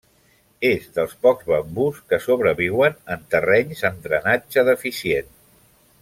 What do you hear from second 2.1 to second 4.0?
que sobreviuen en terrenys